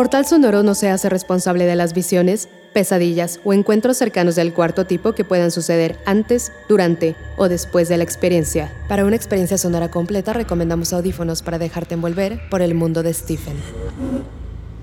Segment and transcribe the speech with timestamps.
[0.00, 4.86] Portal Sonoro no se hace responsable de las visiones, pesadillas o encuentros cercanos del cuarto
[4.86, 8.72] tipo que puedan suceder antes, durante o después de la experiencia.
[8.88, 13.58] Para una experiencia sonora completa recomendamos audífonos para dejarte envolver por el mundo de Stephen.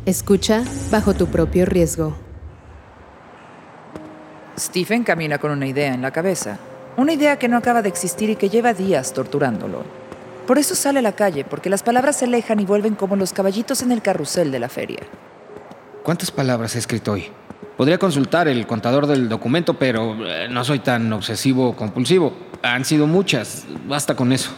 [0.05, 2.15] Escucha bajo tu propio riesgo.
[4.55, 6.59] Stephen camina con una idea en la cabeza.
[6.95, 9.81] Una idea que no acaba de existir y que lleva días torturándolo.
[10.47, 13.33] Por eso sale a la calle, porque las palabras se alejan y vuelven como los
[13.33, 15.01] caballitos en el carrusel de la feria.
[16.03, 17.29] ¿Cuántas palabras he escrito hoy?
[17.75, 22.33] Podría consultar el contador del documento, pero eh, no soy tan obsesivo compulsivo.
[22.63, 24.51] Han sido muchas, basta con eso.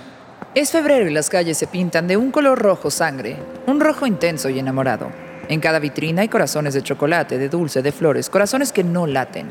[0.53, 4.49] Es febrero y las calles se pintan de un color rojo sangre, un rojo intenso
[4.49, 5.11] y enamorado.
[5.47, 9.47] En cada vitrina hay corazones de chocolate, de dulce, de flores, corazones que no laten.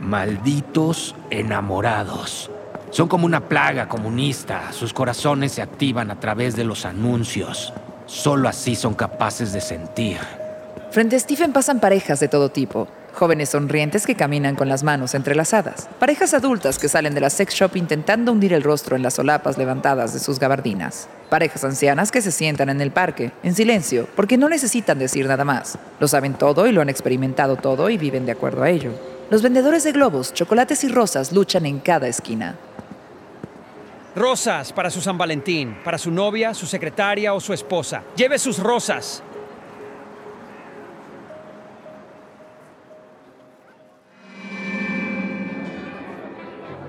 [0.00, 2.50] Malditos enamorados.
[2.96, 4.72] Son como una plaga comunista.
[4.72, 7.74] Sus corazones se activan a través de los anuncios.
[8.06, 10.16] Solo así son capaces de sentir.
[10.92, 12.88] Frente a Stephen pasan parejas de todo tipo.
[13.12, 15.90] Jóvenes sonrientes que caminan con las manos entrelazadas.
[15.98, 19.58] Parejas adultas que salen de la sex shop intentando hundir el rostro en las solapas
[19.58, 21.06] levantadas de sus gabardinas.
[21.28, 25.44] Parejas ancianas que se sientan en el parque, en silencio, porque no necesitan decir nada
[25.44, 25.78] más.
[26.00, 28.92] Lo saben todo y lo han experimentado todo y viven de acuerdo a ello.
[29.28, 32.54] Los vendedores de globos, chocolates y rosas luchan en cada esquina.
[34.16, 38.02] Rosas para su San Valentín, para su novia, su secretaria o su esposa.
[38.16, 39.22] Lleve sus rosas.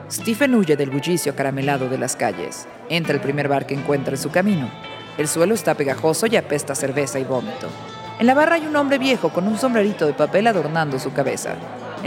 [0.09, 2.65] Stephen huye del bullicio caramelado de las calles.
[2.87, 4.71] Entra el primer bar que encuentra en su camino.
[5.17, 7.67] El suelo está pegajoso y apesta cerveza y vómito.
[8.19, 11.57] En la barra hay un hombre viejo con un sombrerito de papel adornando su cabeza.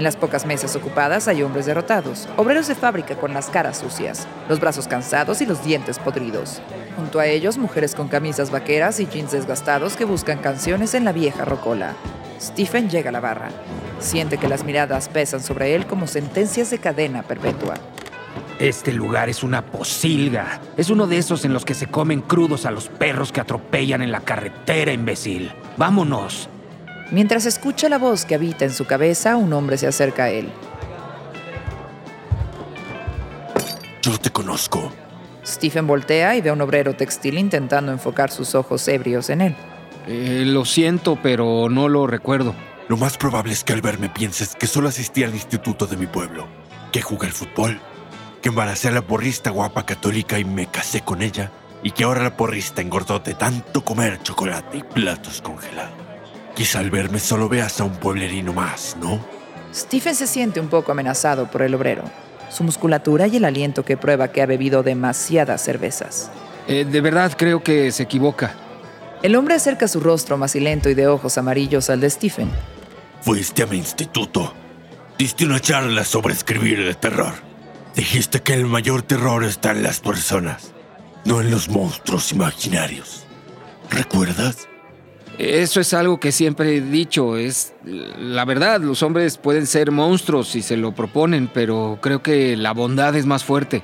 [0.01, 4.27] En las pocas mesas ocupadas hay hombres derrotados, obreros de fábrica con las caras sucias,
[4.49, 6.63] los brazos cansados y los dientes podridos.
[6.97, 11.13] Junto a ellos, mujeres con camisas vaqueras y jeans desgastados que buscan canciones en la
[11.13, 11.93] vieja rocola.
[12.41, 13.51] Stephen llega a la barra.
[13.99, 17.75] Siente que las miradas pesan sobre él como sentencias de cadena perpetua.
[18.59, 20.61] Este lugar es una posilga.
[20.79, 24.01] Es uno de esos en los que se comen crudos a los perros que atropellan
[24.01, 25.53] en la carretera, imbécil.
[25.77, 26.50] Vámonos.
[27.11, 30.49] Mientras escucha la voz que habita en su cabeza, un hombre se acerca a él.
[34.03, 34.93] Yo te conozco.
[35.45, 39.57] Stephen voltea y ve a un obrero textil intentando enfocar sus ojos ebrios en él.
[40.07, 42.55] Eh, lo siento, pero no lo recuerdo.
[42.89, 46.07] Lo más probable es que al verme pienses que solo asistí al instituto de mi
[46.07, 46.47] pueblo,
[46.93, 47.81] que jugué al fútbol,
[48.41, 51.51] que embaracé a la porrista guapa católica y me casé con ella,
[51.83, 56.10] y que ahora la porrista engordó de tanto comer chocolate y platos congelados.
[56.55, 59.21] Quizá al verme solo veas a un pueblerino más, ¿no?
[59.75, 62.05] Stephen se siente un poco amenazado por el obrero,
[62.51, 66.31] su musculatura y el aliento que prueba que ha bebido demasiadas cervezas.
[66.67, 68.55] Eh, de verdad creo que se equivoca.
[69.23, 72.51] El hombre acerca su rostro macilento y de ojos amarillos al de Stephen.
[73.23, 74.55] Fuiste a mi instituto.
[75.19, 77.35] Diste una charla sobre escribir de terror.
[77.95, 80.73] Dijiste que el mayor terror está en las personas,
[81.25, 83.27] no en los monstruos imaginarios.
[83.91, 84.70] ¿Recuerdas?
[85.41, 90.49] Eso es algo que siempre he dicho, es la verdad, los hombres pueden ser monstruos
[90.49, 93.83] si se lo proponen, pero creo que la bondad es más fuerte.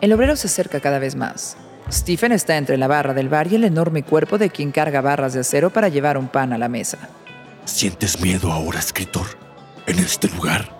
[0.00, 1.56] El obrero se acerca cada vez más.
[1.88, 5.34] Stephen está entre la barra del bar y el enorme cuerpo de quien carga barras
[5.34, 6.98] de acero para llevar un pan a la mesa.
[7.64, 9.26] ¿Sientes miedo ahora, escritor?
[9.86, 10.77] ¿En este lugar?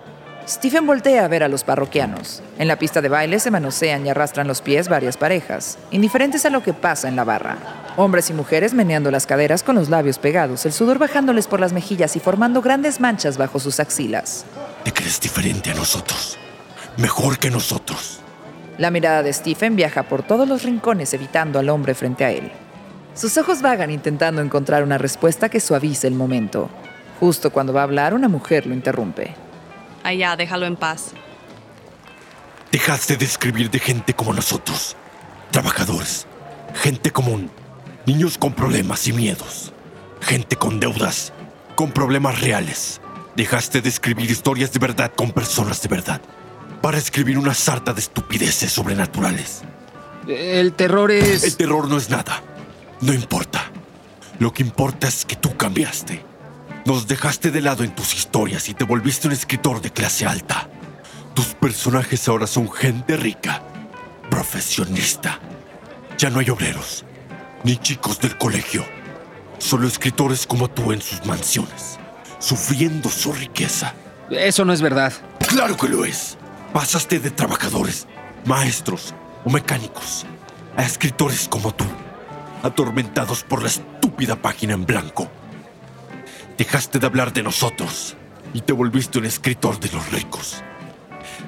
[0.49, 2.41] Stephen voltea a ver a los parroquianos.
[2.57, 6.49] En la pista de baile se manosean y arrastran los pies varias parejas, indiferentes a
[6.49, 7.59] lo que pasa en la barra.
[7.97, 11.71] Hombres y mujeres meneando las caderas con los labios pegados, el sudor bajándoles por las
[11.71, 14.43] mejillas y formando grandes manchas bajo sus axilas.
[14.83, 16.39] Te crees diferente a nosotros.
[16.97, 18.19] Mejor que nosotros.
[18.79, 22.51] La mirada de Stephen viaja por todos los rincones evitando al hombre frente a él.
[23.13, 26.71] Sus ojos vagan intentando encontrar una respuesta que suavice el momento.
[27.19, 29.35] Justo cuando va a hablar, una mujer lo interrumpe.
[30.09, 31.11] Allá, déjalo en paz.
[32.71, 34.95] Dejaste de escribir de gente como nosotros.
[35.51, 36.25] Trabajadores.
[36.73, 37.51] Gente común.
[38.07, 39.71] Niños con problemas y miedos.
[40.19, 41.31] Gente con deudas.
[41.75, 42.99] Con problemas reales.
[43.35, 46.21] Dejaste de escribir historias de verdad con personas de verdad
[46.81, 49.61] para escribir una sarta de estupideces sobrenaturales.
[50.27, 51.43] El terror es...
[51.43, 52.41] El terror no es nada.
[53.01, 53.69] No importa.
[54.39, 56.28] Lo que importa es que tú cambiaste.
[56.85, 60.69] Nos dejaste de lado en tus historias y te volviste un escritor de clase alta.
[61.33, 63.61] Tus personajes ahora son gente rica,
[64.29, 65.39] profesionista.
[66.17, 67.05] Ya no hay obreros,
[67.63, 68.85] ni chicos del colegio.
[69.57, 71.99] Solo escritores como tú en sus mansiones,
[72.39, 73.93] sufriendo su riqueza.
[74.29, 75.13] Eso no es verdad.
[75.47, 76.37] Claro que lo es.
[76.73, 78.07] Pasaste de trabajadores,
[78.45, 80.25] maestros o mecánicos
[80.77, 81.83] a escritores como tú,
[82.63, 85.29] atormentados por la estúpida página en blanco.
[86.59, 88.17] Dejaste de hablar de nosotros
[88.53, 90.61] y te volviste un escritor de los ricos.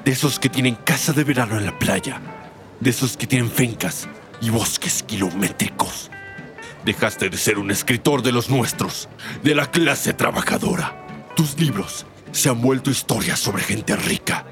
[0.05, 2.21] De esos que tienen casa de verano en la playa.
[2.79, 4.07] De esos que tienen fincas
[4.39, 6.09] y bosques kilométricos.
[6.85, 9.09] Dejaste de ser un escritor de los nuestros,
[9.43, 11.05] de la clase trabajadora.
[11.35, 14.45] Tus libros se han vuelto historias sobre gente rica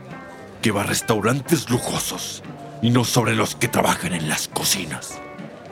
[0.62, 2.44] que va a restaurantes lujosos
[2.82, 5.22] y no sobre los que trabajan en las cocinas.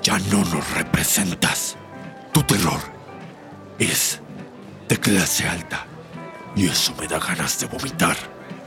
[0.02, 1.76] Ya no nos representas.
[2.32, 2.80] Tu terror
[3.80, 4.22] es
[4.88, 5.86] de clase alta
[6.56, 8.18] y eso me da ganas de vomitar.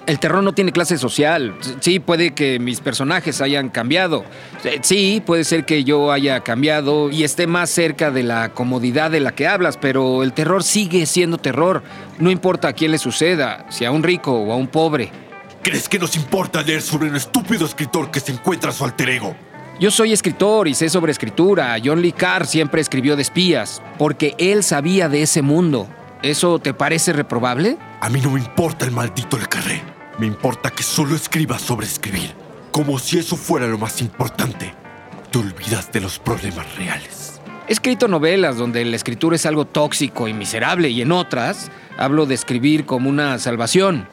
[0.07, 1.55] El terror no tiene clase social.
[1.81, 4.25] Sí, puede que mis personajes hayan cambiado.
[4.83, 9.21] Sí, puede ser que yo haya cambiado y esté más cerca de la comodidad de
[9.21, 11.83] la que hablas, pero el terror sigue siendo terror.
[12.19, 15.13] No importa a quién le suceda, si a un rico o a un pobre.
[15.63, 19.11] ¿Crees que nos importa leer sobre un estúpido escritor que se encuentra a su alter
[19.11, 19.37] ego?
[19.79, 21.77] Yo soy escritor y sé sobre escritura.
[21.83, 25.89] John Lee Carr siempre escribió de espías, porque él sabía de ese mundo.
[26.23, 27.79] ¿Eso te parece reprobable?
[28.03, 29.83] A mí no me importa el maldito Le Carré.
[30.19, 32.35] Me importa que solo escribas sobre escribir.
[32.73, 34.75] Como si eso fuera lo más importante.
[35.31, 37.41] Te olvidas de los problemas reales.
[37.67, 42.27] He escrito novelas donde la escritura es algo tóxico y miserable y en otras hablo
[42.27, 44.07] de escribir como una salvación.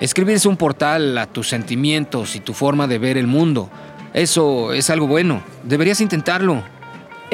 [0.00, 3.70] Escribir es un portal a tus sentimientos y tu forma de ver el mundo.
[4.12, 5.40] Eso es algo bueno.
[5.62, 6.64] Deberías intentarlo.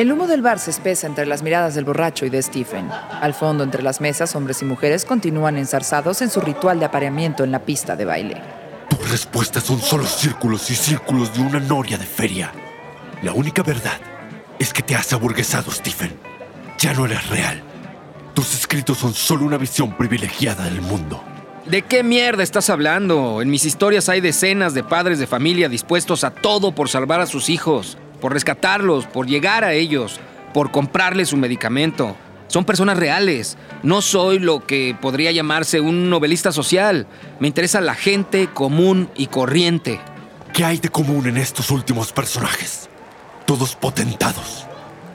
[0.01, 2.89] El humo del bar se espesa entre las miradas del borracho y de Stephen.
[2.91, 7.45] Al fondo, entre las mesas, hombres y mujeres continúan enzarzados en su ritual de apareamiento
[7.45, 8.41] en la pista de baile.
[8.89, 12.51] Tus respuestas son solo círculos y círculos de una noria de feria.
[13.23, 14.01] La única verdad
[14.59, 16.19] es que te has aburguesado, Stephen.
[16.79, 17.61] Ya no eres real.
[18.33, 21.23] Tus escritos son solo una visión privilegiada del mundo.
[21.67, 23.43] ¿De qué mierda estás hablando?
[23.43, 27.27] En mis historias hay decenas de padres de familia dispuestos a todo por salvar a
[27.27, 30.21] sus hijos por rescatarlos, por llegar a ellos,
[30.53, 32.17] por comprarles su medicamento.
[32.49, 33.57] Son personas reales.
[33.83, 37.07] No soy lo que podría llamarse un novelista social.
[37.39, 40.01] Me interesa la gente común y corriente.
[40.53, 42.89] ¿Qué hay de común en estos últimos personajes?
[43.47, 44.67] Todos potentados,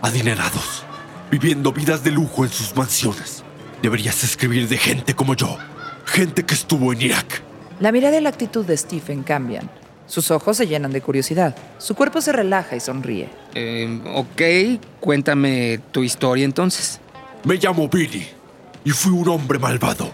[0.02, 0.84] adinerados,
[1.30, 3.44] viviendo vidas de lujo en sus mansiones.
[3.82, 5.58] Deberías escribir de gente como yo,
[6.06, 7.42] gente que estuvo en Irak.
[7.82, 9.70] La mirada y la actitud de Stephen cambian.
[10.08, 11.56] Sus ojos se llenan de curiosidad.
[11.80, 13.30] Su cuerpo se relaja y sonríe.
[13.56, 17.00] Eh, ok, cuéntame tu historia entonces.
[17.44, 18.28] Me llamo Billy
[18.84, 20.12] y fui un hombre malvado.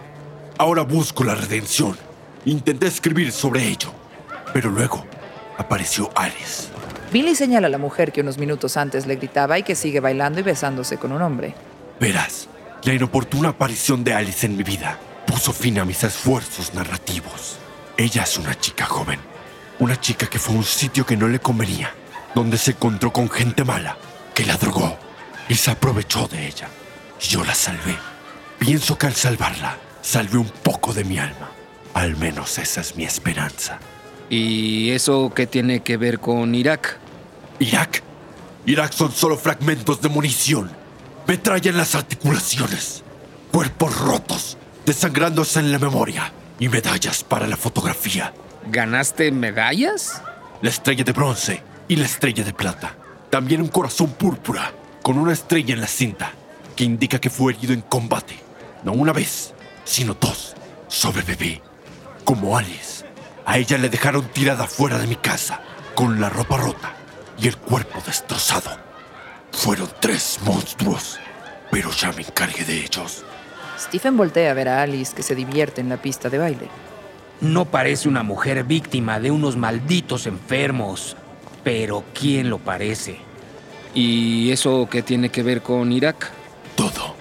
[0.57, 1.97] Ahora busco la redención.
[2.45, 3.91] Intenté escribir sobre ello,
[4.53, 5.05] pero luego
[5.57, 6.69] apareció Alice.
[7.11, 10.39] Billy señala a la mujer que unos minutos antes le gritaba y que sigue bailando
[10.39, 11.53] y besándose con un hombre.
[11.99, 12.47] Verás,
[12.83, 14.97] la inoportuna aparición de Alice en mi vida
[15.27, 17.57] puso fin a mis esfuerzos narrativos.
[17.97, 19.30] Ella es una chica joven
[19.81, 21.91] una chica que fue a un sitio que no le convenía,
[22.35, 23.97] donde se encontró con gente mala,
[24.35, 24.95] que la drogó
[25.49, 26.69] y se aprovechó de ella.
[27.19, 27.97] Yo la salvé.
[28.59, 31.49] Pienso que al salvarla, salvé un poco de mi alma.
[31.95, 33.79] Al menos esa es mi esperanza.
[34.29, 36.99] ¿Y eso qué tiene que ver con Irak?
[37.57, 38.03] ¿Irak?
[38.67, 40.71] Irak son solo fragmentos de munición,
[41.25, 43.03] metralla en las articulaciones,
[43.51, 48.31] cuerpos rotos, desangrándose en la memoria y medallas para la fotografía.
[48.67, 50.21] ¿Ganaste medallas?
[50.61, 52.95] La estrella de bronce y la estrella de plata.
[53.29, 56.31] También un corazón púrpura con una estrella en la cinta
[56.75, 58.35] que indica que fue herido en combate.
[58.83, 59.53] No una vez,
[59.83, 60.55] sino dos.
[60.87, 61.61] Sobreviví.
[62.23, 63.05] Como Alice.
[63.45, 65.61] A ella le dejaron tirada fuera de mi casa,
[65.95, 66.93] con la ropa rota
[67.39, 68.77] y el cuerpo destrozado.
[69.51, 71.19] Fueron tres monstruos,
[71.71, 73.25] pero ya me encargué de ellos.
[73.79, 76.69] Stephen voltea a ver a Alice que se divierte en la pista de baile.
[77.41, 81.17] No parece una mujer víctima de unos malditos enfermos,
[81.63, 83.17] pero ¿quién lo parece?
[83.95, 86.31] ¿Y eso qué tiene que ver con Irak?
[86.75, 87.15] Todo.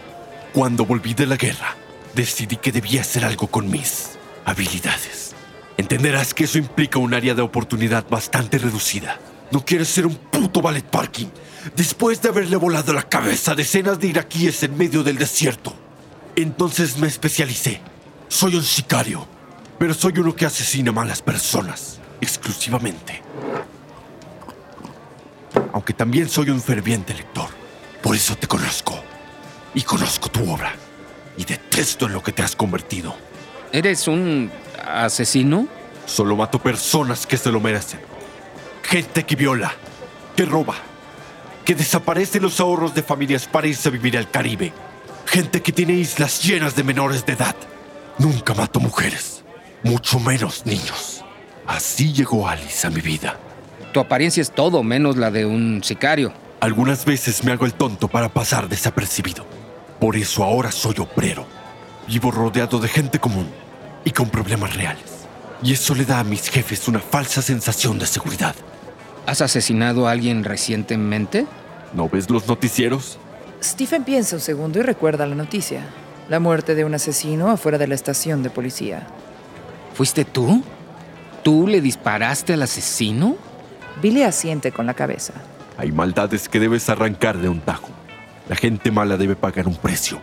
[0.53, 1.75] Cuando volví de la guerra,
[2.15, 5.35] decidí que debía hacer algo con mis habilidades.
[5.79, 9.19] Entenderás que eso implica un área de oportunidad bastante reducida.
[9.51, 11.29] No quieres ser un puto ballet parking
[11.75, 15.75] después de haberle volado la cabeza a decenas de iraquíes en medio del desierto.
[16.37, 17.81] Entonces me especialicé
[18.29, 19.27] Soy un sicario,
[19.81, 23.23] pero soy uno que asesina malas personas, exclusivamente.
[25.73, 27.49] Aunque también soy un ferviente lector.
[28.03, 29.01] Por eso te conozco.
[29.73, 30.75] Y conozco tu obra.
[31.39, 33.17] Y detesto en lo que te has convertido.
[33.73, 34.51] ¿Eres un
[34.87, 35.67] asesino?
[36.05, 38.01] Solo mato personas que se lo merecen.
[38.83, 39.73] Gente que viola,
[40.37, 40.75] que roba,
[41.65, 44.75] que desaparece los ahorros de familias para irse a vivir al Caribe.
[45.25, 47.57] Gente que tiene islas llenas de menores de edad.
[48.19, 49.43] Nunca mato mujeres,
[49.83, 51.25] mucho menos niños.
[51.67, 53.37] Así llegó Alice a mi vida.
[53.93, 56.33] Tu apariencia es todo menos la de un sicario.
[56.61, 59.47] Algunas veces me hago el tonto para pasar desapercibido.
[59.99, 61.47] Por eso ahora soy obrero.
[62.07, 63.49] Vivo rodeado de gente común
[64.05, 65.27] y con problemas reales.
[65.63, 68.55] Y eso le da a mis jefes una falsa sensación de seguridad.
[69.27, 71.47] ¿Has asesinado a alguien recientemente?
[71.93, 73.19] ¿No ves los noticieros?
[73.63, 75.83] Stephen piensa un segundo y recuerda la noticia.
[76.29, 79.07] La muerte de un asesino afuera de la estación de policía.
[80.01, 80.63] ¿Fuiste tú?
[81.43, 83.37] ¿Tú le disparaste al asesino?
[84.01, 85.35] Billy asiente con la cabeza.
[85.77, 87.91] Hay maldades que debes arrancar de un tajo.
[88.49, 90.19] La gente mala debe pagar un precio.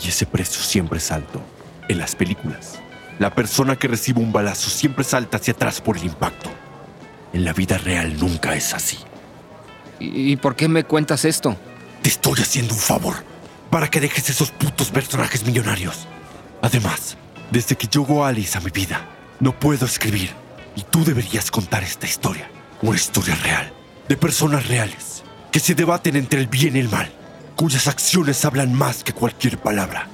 [0.00, 1.42] Y ese precio siempre es alto.
[1.88, 2.78] En las películas,
[3.18, 6.48] la persona que recibe un balazo siempre salta hacia atrás por el impacto.
[7.32, 8.98] En la vida real nunca es así.
[9.98, 11.56] ¿Y por qué me cuentas esto?
[12.00, 13.16] Te estoy haciendo un favor
[13.70, 16.06] para que dejes esos putos personajes millonarios.
[16.62, 17.16] Además,
[17.50, 20.30] desde que llegó Alice a mi vida, no puedo escribir.
[20.74, 22.48] Y tú deberías contar esta historia.
[22.82, 23.72] Una historia real,
[24.08, 27.08] de personas reales, que se debaten entre el bien y el mal,
[27.56, 30.06] cuyas acciones hablan más que cualquier palabra.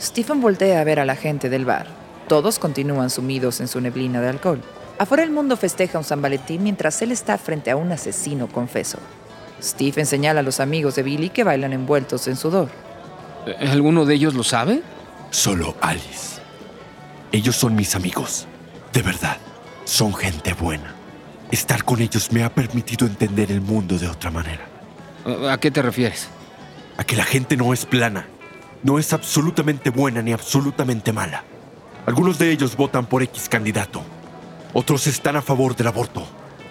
[0.00, 1.86] Stephen voltea a ver a la gente del bar.
[2.28, 4.60] Todos continúan sumidos en su neblina de alcohol.
[4.98, 8.98] Afuera el mundo festeja un San Valentín mientras él está frente a un asesino confeso.
[9.62, 12.68] Stephen señala a los amigos de Billy que bailan envueltos en sudor.
[13.60, 14.82] ¿Alguno de ellos lo sabe?
[15.30, 16.43] Solo Alice.
[17.34, 18.46] Ellos son mis amigos.
[18.92, 19.38] De verdad,
[19.84, 20.94] son gente buena.
[21.50, 24.64] Estar con ellos me ha permitido entender el mundo de otra manera.
[25.50, 26.28] ¿A qué te refieres?
[26.96, 28.28] A que la gente no es plana.
[28.84, 31.42] No es absolutamente buena ni absolutamente mala.
[32.06, 34.04] Algunos de ellos votan por X candidato.
[34.72, 36.24] Otros están a favor del aborto.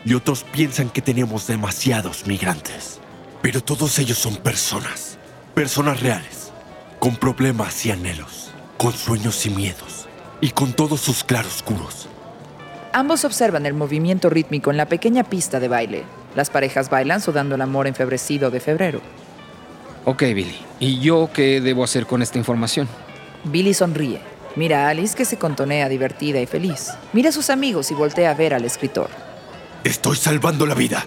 [0.06, 3.02] Y otros piensan que tenemos demasiados migrantes.
[3.42, 5.18] Pero todos ellos son personas.
[5.56, 6.54] Personas reales.
[7.00, 8.52] Con problemas y anhelos.
[8.78, 10.04] Con sueños y miedos.
[10.44, 12.10] Y con todos sus claroscuros.
[12.92, 16.04] Ambos observan el movimiento rítmico en la pequeña pista de baile.
[16.36, 19.00] Las parejas bailan sudando el amor enfebrecido de febrero.
[20.04, 20.58] Ok, Billy.
[20.82, 22.90] ¿Y yo qué debo hacer con esta información?
[23.46, 24.20] Billy sonríe.
[24.58, 26.90] Mira a Alice que se contonea divertida y feliz.
[27.14, 29.10] Mira a sus amigos y voltea a ver al escritor.
[29.86, 31.06] Estoy salvando la vida.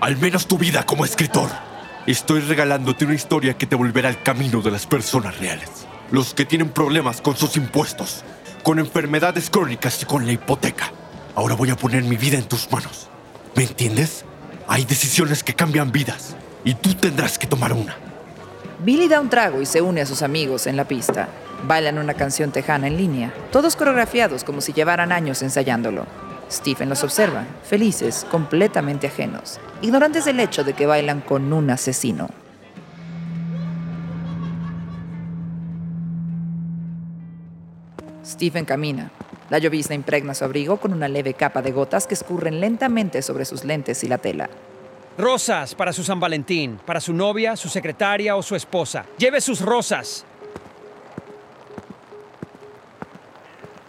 [0.00, 1.50] Al menos tu vida como escritor.
[2.06, 5.68] Estoy regalándote una historia que te volverá al camino de las personas reales.
[6.10, 8.24] Los que tienen problemas con sus impuestos,
[8.62, 10.92] con enfermedades crónicas y con la hipoteca.
[11.34, 13.08] Ahora voy a poner mi vida en tus manos.
[13.56, 14.24] ¿Me entiendes?
[14.68, 17.96] Hay decisiones que cambian vidas y tú tendrás que tomar una.
[18.84, 21.28] Billy da un trago y se une a sus amigos en la pista.
[21.66, 26.06] Bailan una canción tejana en línea, todos coreografiados como si llevaran años ensayándolo.
[26.50, 32.28] Stephen los observa, felices, completamente ajenos, ignorantes del hecho de que bailan con un asesino.
[38.30, 39.10] Stephen camina.
[39.50, 43.44] La llovizna impregna su abrigo con una leve capa de gotas que escurren lentamente sobre
[43.44, 44.48] sus lentes y la tela.
[45.18, 49.04] Rosas para su San Valentín, para su novia, su secretaria o su esposa.
[49.18, 50.24] Lleve sus rosas.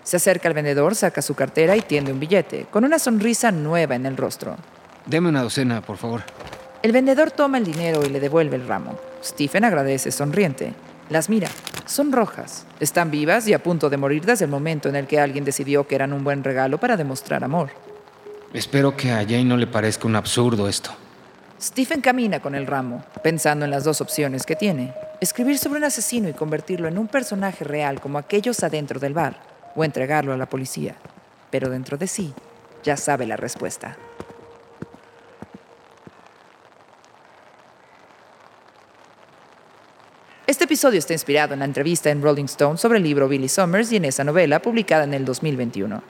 [0.04, 3.94] Se acerca al vendedor, saca su cartera y tiende un billete, con una sonrisa nueva
[3.94, 4.58] en el rostro.
[5.06, 6.24] Deme una docena, por favor.
[6.82, 8.98] El vendedor toma el dinero y le devuelve el ramo.
[9.24, 10.74] Stephen agradece sonriente.
[11.10, 11.50] Las mira.
[11.92, 12.66] Son rojas.
[12.80, 15.86] Están vivas y a punto de morir desde el momento en el que alguien decidió
[15.86, 17.72] que eran un buen regalo para demostrar amor.
[18.54, 20.92] Espero que a Jane no le parezca un absurdo esto.
[21.62, 24.94] Stephen camina con el ramo, pensando en las dos opciones que tiene.
[25.20, 29.42] Escribir sobre un asesino y convertirlo en un personaje real como aquellos adentro del bar,
[29.76, 30.96] o entregarlo a la policía.
[31.50, 32.34] Pero dentro de sí,
[32.86, 33.98] ya sabe la respuesta.
[40.72, 43.98] Episodio está inspirado en la entrevista en Rolling Stone sobre el libro Billy Summers y
[43.98, 46.02] en esa novela publicada en el 2021.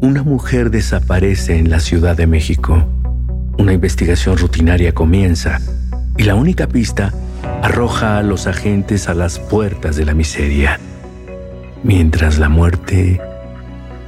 [0.00, 2.84] Una mujer desaparece en la Ciudad de México.
[3.58, 5.60] Una investigación rutinaria comienza
[6.16, 7.14] y la única pista
[7.64, 10.78] arroja a los agentes a las puertas de la miseria.
[11.82, 13.20] mientras la muerte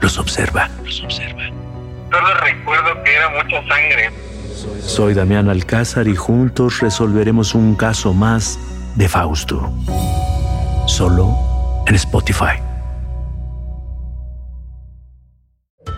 [0.01, 0.71] los observa.
[0.89, 4.11] Solo recuerdo que era mucha sangre.
[4.81, 8.59] Soy Damián Alcázar y juntos resolveremos un caso más
[8.95, 9.71] de Fausto.
[10.87, 11.37] Solo
[11.87, 12.59] en Spotify.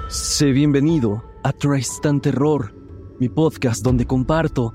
[0.08, 2.72] Sé bienvenido a Tristan Terror,
[3.20, 4.74] mi podcast donde comparto